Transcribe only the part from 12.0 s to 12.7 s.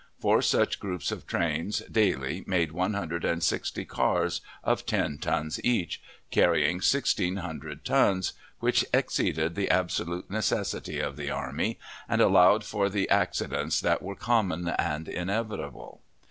and allowed